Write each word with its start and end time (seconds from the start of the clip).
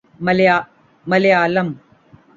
Malayalam 1.09 1.69